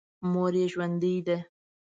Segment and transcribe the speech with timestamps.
[0.31, 1.37] مور یې ژوندۍ ده.